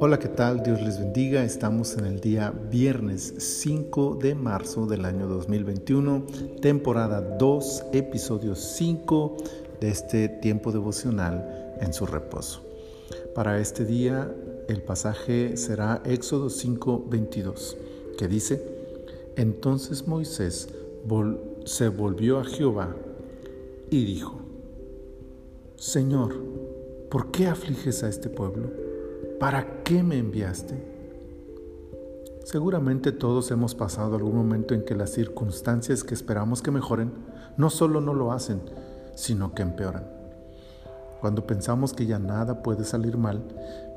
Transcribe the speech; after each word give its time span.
Hola, 0.00 0.18
¿qué 0.18 0.28
tal? 0.28 0.62
Dios 0.62 0.82
les 0.82 0.98
bendiga. 0.98 1.44
Estamos 1.44 1.96
en 1.96 2.06
el 2.06 2.20
día 2.20 2.50
viernes 2.50 3.34
5 3.38 4.18
de 4.20 4.34
marzo 4.34 4.86
del 4.86 5.04
año 5.04 5.28
2021, 5.28 6.26
temporada 6.60 7.20
2, 7.20 7.86
episodio 7.92 8.56
5 8.56 9.36
de 9.80 9.88
este 9.88 10.28
tiempo 10.28 10.72
devocional 10.72 11.76
en 11.80 11.92
su 11.92 12.06
reposo. 12.06 12.62
Para 13.34 13.60
este 13.60 13.84
día 13.84 14.34
el 14.68 14.82
pasaje 14.82 15.56
será 15.56 16.02
Éxodo 16.04 16.50
5, 16.50 17.04
22, 17.08 17.76
que 18.18 18.26
dice, 18.26 18.62
Entonces 19.36 20.08
Moisés 20.08 20.68
se 21.64 21.88
volvió 21.88 22.40
a 22.40 22.44
Jehová 22.44 22.96
y 23.90 24.04
dijo, 24.04 24.40
Señor, 25.76 26.34
¿por 27.10 27.30
qué 27.30 27.46
afliges 27.46 28.02
a 28.02 28.08
este 28.08 28.28
pueblo? 28.28 28.86
¿para 29.38 29.82
qué 29.82 30.02
me 30.02 30.18
enviaste? 30.18 30.74
Seguramente 32.44 33.12
todos 33.12 33.50
hemos 33.50 33.74
pasado 33.74 34.16
algún 34.16 34.36
momento 34.36 34.74
en 34.74 34.84
que 34.84 34.94
las 34.94 35.10
circunstancias 35.10 36.04
que 36.04 36.14
esperamos 36.14 36.62
que 36.62 36.70
mejoren 36.70 37.12
no 37.56 37.70
solo 37.70 38.00
no 38.00 38.14
lo 38.14 38.32
hacen, 38.32 38.60
sino 39.14 39.54
que 39.54 39.62
empeoran. 39.62 40.04
Cuando 41.20 41.46
pensamos 41.46 41.92
que 41.92 42.06
ya 42.06 42.18
nada 42.18 42.62
puede 42.62 42.84
salir 42.84 43.16
mal, 43.16 43.42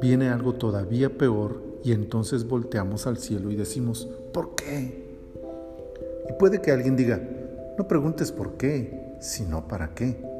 viene 0.00 0.28
algo 0.28 0.54
todavía 0.54 1.16
peor 1.16 1.62
y 1.84 1.92
entonces 1.92 2.46
volteamos 2.46 3.06
al 3.06 3.18
cielo 3.18 3.50
y 3.50 3.56
decimos, 3.56 4.08
¿por 4.32 4.54
qué? 4.54 5.16
Y 6.28 6.32
puede 6.38 6.60
que 6.60 6.72
alguien 6.72 6.96
diga, 6.96 7.22
no 7.78 7.86
preguntes 7.86 8.32
por 8.32 8.54
qué, 8.54 9.16
sino 9.20 9.68
para 9.68 9.94
qué, 9.94 10.31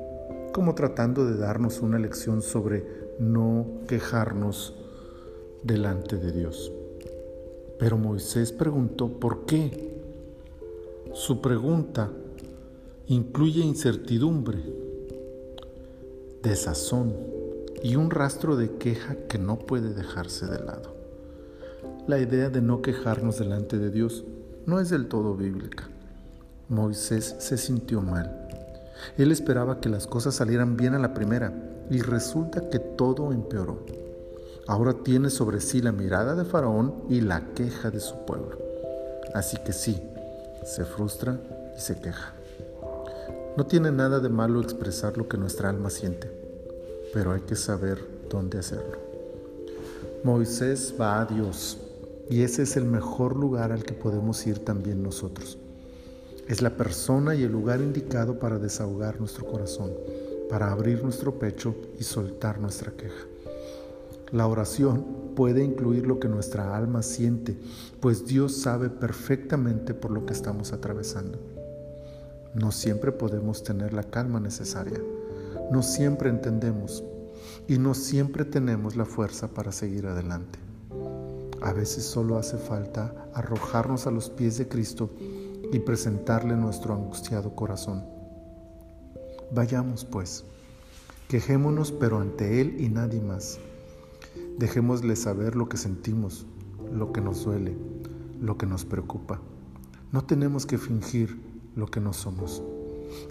como 0.53 0.75
tratando 0.75 1.25
de 1.25 1.37
darnos 1.37 1.81
una 1.81 1.99
lección 1.99 2.43
sobre 2.43 2.85
no 3.19 3.67
quejarnos 3.89 4.75
delante 5.63 6.17
de 6.17 6.33
Dios. 6.33 6.73
Pero 7.79 7.99
Moisés 7.99 8.53
preguntó, 8.53 9.09
¿por 9.09 9.45
qué? 9.45 9.93
Su 11.15 11.41
pregunta 11.41 12.11
incluye 13.07 13.61
incertidumbre, 13.63 14.63
desazón 16.43 17.15
y 17.83 17.97
un 17.97 18.11
rastro 18.11 18.57
de 18.57 18.77
queja 18.77 19.17
que 19.29 19.39
no 19.39 19.59
puede 19.59 19.93
dejarse 19.93 20.47
de 20.47 20.65
lado. 20.65 20.95
La 22.07 22.19
idea 22.19 22.51
de 22.51 22.63
no 22.63 22.83
quejarnos 22.83 23.39
delante 23.39 23.79
de 23.79 23.91
Dios 23.91 24.25
no 24.67 24.81
es 24.81 24.91
del 24.91 25.09
todo 25.09 25.35
bíblica. 25.35 25.89
Moisés 26.69 27.37
se 27.39 27.59
sintió 27.59 28.01
mal. 28.01 28.49
Él 29.17 29.33
esperaba 29.33 29.81
que 29.81 29.89
las 29.89 30.07
cosas 30.07 30.35
salieran 30.35 30.77
bien 30.77 30.95
a 30.95 30.99
la 30.99 31.15
primera 31.15 31.53
y 31.91 32.01
resulta 32.01 32.69
que 32.69 32.79
todo 32.79 33.33
empeoró 33.33 33.85
ahora 34.67 34.95
tiene 35.03 35.31
sobre 35.31 35.61
sí 35.61 35.81
la 35.81 35.93
mirada 35.93 36.35
de 36.35 36.45
Faraón 36.45 37.05
y 37.09 37.21
la 37.21 37.53
queja 37.55 37.91
de 37.91 38.01
su 38.01 38.25
pueblo. 38.25 38.59
Así 39.35 39.57
que 39.65 39.73
sí, 39.73 40.03
se 40.65 40.85
frustra 40.85 41.41
y 41.77 41.81
se 41.81 42.01
queja. 42.01 42.35
No 43.57 43.67
tiene 43.67 43.93
nada 43.93 44.21
de 44.21 44.29
malo 44.29 44.61
expresar 44.61 45.19
lo 45.19 45.29
que 45.29 45.37
nuestra 45.37 45.69
alma 45.69 45.91
siente, 45.91 46.31
pero 47.13 47.33
hay 47.33 47.43
que 47.43 47.57
saber 47.57 47.99
dónde 48.31 48.59
hacerlo. 48.59 48.99
Moisés 50.25 50.95
va 50.99 51.21
a 51.21 51.27
Dios 51.27 51.79
y 52.31 52.43
ese 52.43 52.63
es 52.63 52.77
el 52.77 52.85
mejor 52.85 53.37
lugar 53.37 53.73
al 53.73 53.83
que 53.83 53.93
podemos 53.93 54.47
ir 54.47 54.65
también 54.65 55.03
nosotros. 55.03 55.59
Es 56.49 56.61
la 56.61 56.77
persona 56.77 57.35
y 57.35 57.45
el 57.45 57.53
lugar 57.53 57.81
indicado 57.81 58.39
para 58.39 58.59
desahogar 58.59 59.21
nuestro 59.21 59.47
corazón, 59.47 59.93
para 60.51 60.73
abrir 60.73 61.03
nuestro 61.03 61.39
pecho 61.39 61.75
y 61.99 62.05
soltar 62.05 62.59
nuestra 62.59 62.93
queja. 62.93 63.27
La 64.33 64.47
oración 64.47 65.35
puede 65.37 65.63
incluir 65.63 66.07
lo 66.07 66.19
que 66.19 66.29
nuestra 66.29 66.77
alma 66.77 67.03
siente, 67.03 67.57
pues 68.01 68.27
Dios 68.27 68.57
sabe 68.57 68.91
perfectamente 68.91 69.95
por 69.95 70.11
lo 70.11 70.27
que 70.27 70.33
estamos 70.33 70.73
atravesando. 70.73 71.39
No 72.55 72.73
siempre 72.73 73.13
podemos 73.13 73.63
tener 73.63 73.93
la 73.93 74.03
calma 74.03 74.41
necesaria, 74.41 75.01
no 75.71 75.83
siempre 75.83 76.29
entendemos 76.29 77.05
y 77.69 77.79
no 77.79 77.95
siempre 77.95 78.45
tenemos 78.45 78.97
la 78.97 79.05
fuerza 79.05 79.49
para 79.49 79.71
seguir 79.71 80.07
adelante. 80.07 80.59
A 81.61 81.73
veces 81.73 82.03
solo 82.05 82.37
hace 82.37 82.59
falta 82.59 83.15
arrojarnos 83.35 84.07
a 84.07 84.11
los 84.11 84.29
pies 84.29 84.59
de 84.59 84.67
Cristo 84.67 85.11
y 85.73 85.81
presentarle 85.81 86.57
nuestro 86.57 86.95
angustiado 86.95 87.57
corazón. 87.57 88.05
Vayamos 89.51 90.05
pues, 90.05 90.45
quejémonos 91.29 91.91
pero 91.91 92.21
ante 92.21 92.61
Él 92.61 92.77
y 92.79 92.89
nadie 92.89 93.21
más 93.21 93.59
Dejémosle 94.59 95.17
saber 95.17 95.57
lo 95.57 95.69
que 95.69 95.77
sentimos, 95.77 96.47
lo 96.93 97.13
que 97.13 97.21
nos 97.21 97.45
duele, 97.45 97.77
lo 98.41 98.57
que 98.59 98.67
nos 98.67 98.85
preocupa. 98.85 99.41
No 100.11 100.25
tenemos 100.25 100.67
que 100.67 100.79
fingir 100.79 101.41
lo 101.75 101.87
que 101.87 102.01
no 102.01 102.13
somos. 102.13 102.63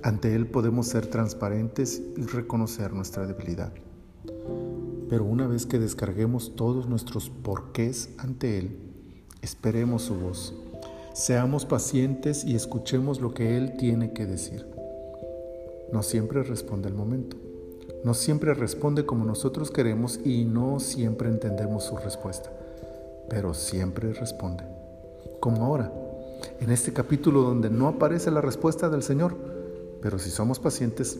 Ante 0.03 0.35
Él 0.35 0.47
podemos 0.47 0.88
ser 0.88 1.08
transparentes 1.08 2.02
y 2.18 2.23
reconocer 2.23 2.94
nuestra 2.94 3.25
debilidad. 3.25 3.73
Pero 5.09 5.25
una 5.25 5.47
vez 5.47 5.66
que 5.66 5.79
descarguemos 5.79 6.56
todos 6.56 6.88
nuestros 6.88 7.29
porqués 7.29 8.09
ante 8.18 8.59
Él, 8.59 8.79
esperemos 9.41 10.03
su 10.03 10.16
voz. 10.16 10.56
Seamos 11.13 11.66
pacientes 11.66 12.44
y 12.44 12.55
escuchemos 12.55 13.22
lo 13.22 13.33
que 13.33 13.57
Él 13.57 13.77
tiene 13.77 14.13
que 14.13 14.25
decir. 14.25 14.66
No 15.91 16.03
siempre 16.03 16.44
responde 16.44 16.88
al 16.88 16.94
momento 16.94 17.38
no 18.03 18.16
siempre 18.16 18.55
responde 18.55 19.05
como 19.05 19.25
nosotros 19.25 19.69
queremos 19.69 20.19
y 20.25 20.44
no 20.44 20.79
siempre 20.79 21.29
entendemos 21.29 21.83
su 21.83 21.97
respuesta, 21.97 22.51
pero 23.29 23.53
siempre 23.53 24.11
responde. 24.13 24.63
Como 25.39 25.66
ahora, 25.66 25.91
en 26.59 26.72
este 26.72 26.94
capítulo 26.94 27.41
donde 27.41 27.69
no 27.69 27.88
aparece 27.88 28.31
la 28.31 28.41
respuesta 28.41 28.89
del 28.89 29.03
Señor, 29.03 29.35
pero 30.01 30.17
si 30.17 30.31
somos 30.31 30.59
pacientes, 30.59 31.19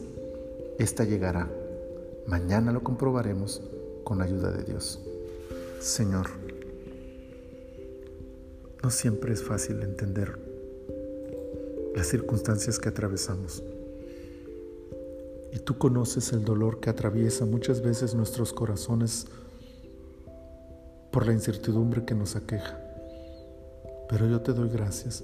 esta 0.79 1.03
llegará. 1.03 1.47
Mañana 2.25 2.72
lo 2.72 2.81
comprobaremos 2.81 3.62
con 4.03 4.23
ayuda 4.23 4.52
de 4.52 4.63
Dios. 4.63 5.00
Señor, 5.79 6.28
no 8.84 8.90
siempre 8.90 9.34
es 9.34 9.44
fácil 9.44 9.81
entender 9.84 10.40
las 11.96 12.08
circunstancias 12.08 12.80
que 12.80 12.90
atravesamos. 12.90 13.64
Y 15.53 15.59
tú 15.59 15.78
conoces 15.78 16.31
el 16.34 16.44
dolor 16.46 16.80
que 16.80 16.90
atraviesa 16.90 17.46
muchas 17.46 17.81
veces 17.81 18.16
nuestros 18.16 18.53
corazones 18.53 19.28
por 21.12 21.28
la 21.28 21.34
incertidumbre 21.34 22.06
que 22.06 22.16
nos 22.16 22.36
aqueja. 22.36 22.80
Pero 24.09 24.28
yo 24.28 24.41
te 24.41 24.53
doy 24.53 24.70
gracias 24.70 25.24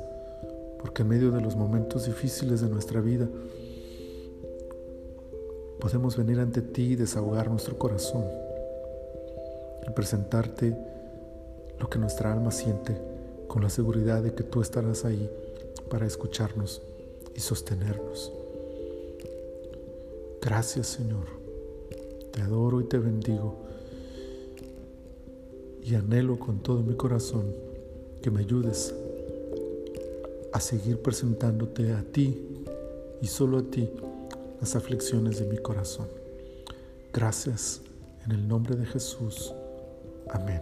porque 0.79 1.01
en 1.01 1.07
medio 1.07 1.31
de 1.31 1.41
los 1.41 1.55
momentos 1.55 2.05
difíciles 2.05 2.61
de 2.61 2.69
nuestra 2.69 3.01
vida 3.01 3.27
podemos 5.79 6.15
venir 6.17 6.39
ante 6.39 6.61
ti 6.61 6.91
y 6.91 6.95
desahogar 6.95 7.49
nuestro 7.49 7.77
corazón 7.77 8.25
y 9.87 9.91
presentarte 9.91 10.77
lo 11.79 11.89
que 11.89 11.97
nuestra 11.97 12.33
alma 12.33 12.51
siente 12.51 13.16
con 13.47 13.63
la 13.63 13.69
seguridad 13.69 14.21
de 14.21 14.33
que 14.33 14.43
tú 14.43 14.61
estarás 14.61 15.05
ahí 15.05 15.29
para 15.89 16.05
escucharnos 16.05 16.81
y 17.35 17.39
sostenernos. 17.39 18.31
Gracias 20.41 20.87
Señor. 20.87 21.25
Te 22.31 22.41
adoro 22.41 22.81
y 22.81 22.85
te 22.85 22.97
bendigo. 22.97 23.55
Y 25.83 25.95
anhelo 25.95 26.37
con 26.37 26.59
todo 26.59 26.81
mi 26.81 26.95
corazón 26.95 27.53
que 28.21 28.29
me 28.29 28.41
ayudes 28.41 28.93
a 30.51 30.59
seguir 30.59 31.01
presentándote 31.01 31.93
a 31.93 32.03
ti 32.03 32.65
y 33.21 33.27
solo 33.27 33.59
a 33.59 33.63
ti 33.63 33.89
las 34.59 34.75
aflicciones 34.75 35.39
de 35.39 35.45
mi 35.45 35.57
corazón. 35.57 36.07
Gracias 37.13 37.81
en 38.25 38.31
el 38.31 38.47
nombre 38.47 38.75
de 38.75 38.85
Jesús. 38.85 39.53
Amén. 40.29 40.61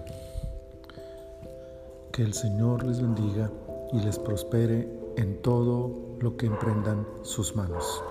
Que 2.16 2.24
el 2.24 2.34
Señor 2.34 2.86
les 2.88 3.02
bendiga 3.02 3.52
y 3.92 4.00
les 4.00 4.18
prospere 4.18 4.88
en 5.18 5.42
todo 5.42 6.16
lo 6.22 6.38
que 6.38 6.46
emprendan 6.46 7.06
sus 7.24 7.58
manos. 7.58 8.02